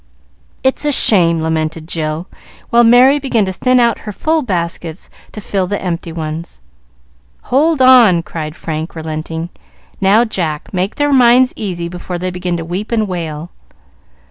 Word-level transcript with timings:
It's 0.63 0.83
a 0.83 0.91
shame!" 0.91 1.41
lamented 1.41 1.87
Jill, 1.87 2.25
while 2.71 2.83
Merry 2.83 3.19
began 3.19 3.45
to 3.45 3.53
thin 3.53 3.79
out 3.79 3.99
her 3.99 4.11
full 4.11 4.41
baskets 4.41 5.11
to 5.31 5.39
fill 5.39 5.67
the 5.67 5.79
empty 5.79 6.11
ones. 6.11 6.59
"Hold 7.43 7.83
on!" 7.83 8.23
cried 8.23 8.55
Frank, 8.55 8.95
relenting. 8.95 9.49
"Now, 10.01 10.25
Jack, 10.25 10.73
make 10.73 10.95
their 10.95 11.13
minds 11.13 11.53
easy 11.55 11.87
before 11.87 12.17
they 12.17 12.31
begin 12.31 12.57
to 12.57 12.65
weep 12.65 12.91
and 12.91 13.07
wail." 13.07 13.51